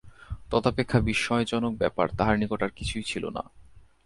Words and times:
তদপেক্ষা 0.51 0.99
বিস্ময়জনক 0.99 1.73
ব্যাপার 1.77 2.07
তাহার 2.17 2.35
নিকট 2.39 2.59
আর 2.63 2.69
কিছুই 2.69 3.03
ছিল 3.03 3.23
না। 3.29 3.43